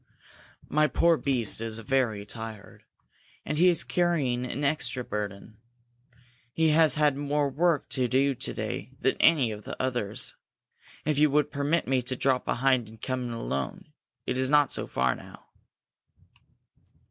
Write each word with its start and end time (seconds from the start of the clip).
"My 0.67 0.87
poor 0.87 1.15
beast 1.15 1.61
is 1.61 1.77
very 1.77 2.25
tired, 2.25 2.85
and 3.45 3.59
he 3.59 3.69
is 3.69 3.83
carrying 3.83 4.47
an 4.47 4.63
extra 4.63 5.03
burden. 5.03 5.57
He 6.51 6.69
has 6.69 6.95
had 6.95 7.15
more 7.15 7.47
work 7.51 7.87
to 7.89 8.07
do 8.07 8.33
to 8.33 8.51
day 8.55 8.93
than 8.99 9.15
any 9.19 9.51
of 9.51 9.63
the 9.63 9.79
others. 9.79 10.33
If 11.05 11.19
you 11.19 11.29
would 11.29 11.51
permit 11.51 11.87
me 11.87 12.01
to 12.01 12.15
drop 12.15 12.45
behind 12.45 12.89
and 12.89 12.99
come 12.99 13.25
in 13.25 13.29
alone 13.29 13.93
it 14.25 14.39
is 14.39 14.49
not 14.49 14.71
so 14.71 14.87
far 14.87 15.13
now?" 15.13 15.45